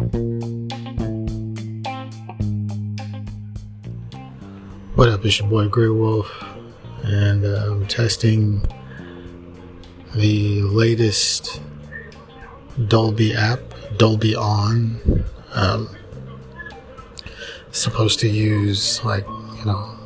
[0.00, 0.08] What
[5.10, 6.26] up, it's your boy Grey Wolf,
[7.02, 8.66] and uh, I'm testing
[10.14, 11.60] the latest
[12.88, 13.60] Dolby app,
[13.98, 15.22] Dolby On.
[15.52, 15.94] Um,
[17.70, 19.26] supposed to use like
[19.58, 19.98] you know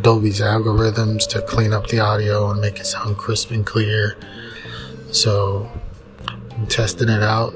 [0.00, 4.16] Dolby's algorithms to clean up the audio and make it sound crisp and clear.
[5.10, 5.70] So
[6.52, 7.54] I'm testing it out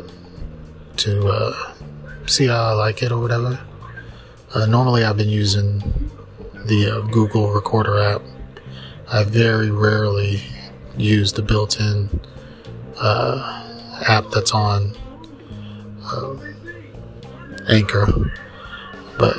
[0.98, 1.74] to uh,
[2.26, 3.61] see how I like it or whatever.
[4.54, 5.82] Uh, normally, I've been using
[6.66, 8.22] the uh, Google Recorder app.
[9.12, 10.43] I very rarely
[10.96, 12.21] use the built-in
[12.98, 13.62] uh,
[14.08, 14.96] app that's on
[16.12, 16.40] um,
[17.68, 18.32] Anchor,
[19.18, 19.36] but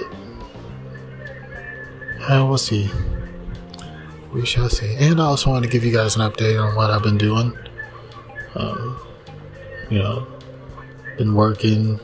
[2.30, 2.90] uh, we'll see.
[4.34, 4.96] We shall see.
[4.99, 7.58] And I also want to give you guys an update on what I've been doing.
[8.55, 8.99] Um,
[9.90, 10.27] you know,
[11.17, 11.99] been working,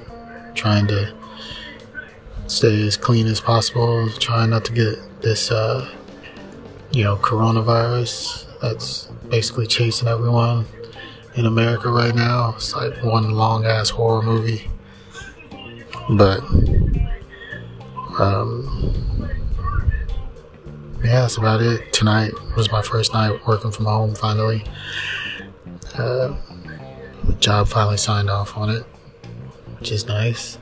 [0.55, 1.13] trying to
[2.47, 5.89] stay as clean as possible, trying not to get this, uh,
[6.91, 10.65] you know, coronavirus that's basically chasing everyone
[11.35, 12.53] in America right now.
[12.55, 14.69] It's like one long ass horror movie.
[16.09, 16.39] But,
[18.19, 19.03] um,
[21.03, 21.91] yeah, that's about it.
[21.93, 24.63] Tonight was my first night working from home finally.
[25.95, 26.35] Uh,
[27.39, 28.85] job finally signed off on it,
[29.83, 30.57] which is nice.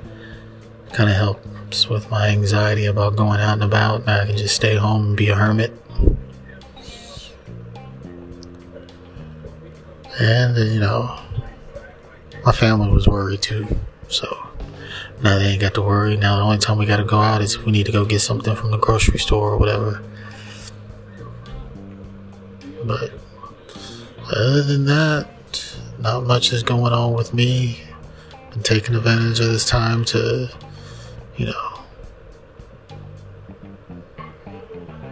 [0.94, 4.04] Kind of helps with my anxiety about going out and about.
[4.08, 5.72] Now I can just stay home and be a hermit.
[10.20, 11.20] And, you know,
[12.44, 13.68] my family was worried too.
[14.08, 14.26] So
[15.22, 16.18] now they ain't got to worry.
[16.18, 18.06] Now the only time we got to go out is if we need to go
[18.06, 20.02] get something from the grocery store or whatever.
[22.84, 23.12] But
[24.36, 25.30] other than that,
[26.00, 27.82] not much is going on with me.
[28.52, 30.50] Been taking advantage of this time to,
[31.38, 31.80] you know,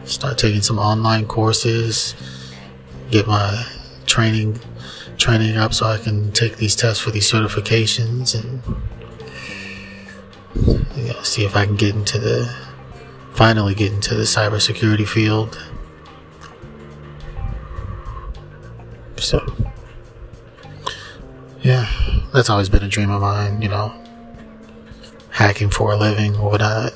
[0.04, 2.16] start taking some online courses,
[3.12, 3.66] get my
[4.06, 4.60] training
[5.18, 8.64] training up so I can take these tests for these certifications and
[10.96, 12.54] you know, see if I can get into the
[13.34, 15.58] finally get into the cybersecurity field.
[19.18, 19.46] So,
[21.70, 21.88] yeah,
[22.34, 23.94] that's always been a dream of mine, you know,
[25.30, 26.94] hacking for a living or whatnot.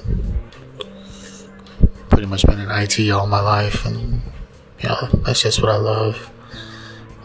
[2.09, 4.23] Pretty much been in IT all my life, and,
[4.79, 6.27] you know, that's just what I love.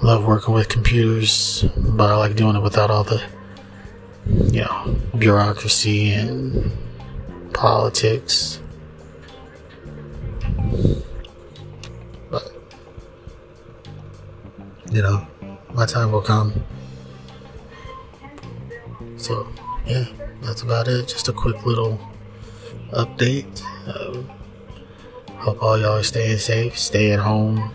[0.02, 3.22] Love working with computers, but I like doing it without all the,
[4.52, 6.70] you know, bureaucracy and
[7.54, 8.60] politics.
[12.30, 12.52] But,
[14.92, 15.26] you know,
[15.72, 16.52] my time will come.
[19.18, 19.48] So,
[19.86, 20.04] yeah,
[20.42, 21.08] that's about it.
[21.08, 21.98] Just a quick little
[22.92, 23.62] update.
[23.86, 24.30] Um,
[25.34, 26.78] hope all y'all are staying safe.
[26.78, 27.70] Stay at home.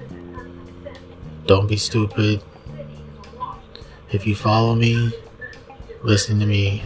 [1.46, 2.42] Don't be stupid.
[4.12, 5.12] If you follow me,
[6.02, 6.84] listen to me.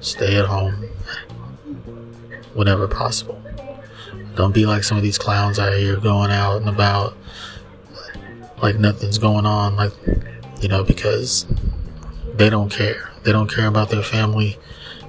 [0.00, 0.74] Stay at home
[2.54, 3.40] whenever possible.
[4.34, 7.16] Don't be like some of these clowns out here going out and about
[8.62, 9.76] like nothing's going on.
[9.76, 9.92] Like,
[10.62, 11.46] you know, because
[12.36, 13.10] they don't care.
[13.22, 14.58] They don't care about their family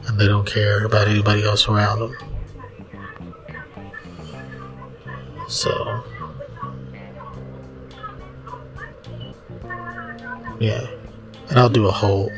[0.07, 2.17] and they don't care about anybody else around them.
[5.49, 6.03] So,
[10.59, 10.87] yeah.
[11.49, 12.31] And I'll do a whole,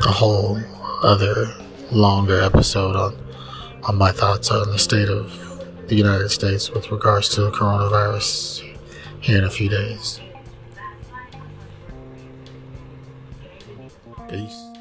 [0.00, 0.58] a whole
[1.02, 1.54] other
[1.90, 3.16] longer episode on,
[3.84, 5.40] on my thoughts on the state of
[5.88, 8.62] the United States with regards to the coronavirus
[9.20, 10.20] here in a few days.
[14.34, 14.73] É vocês.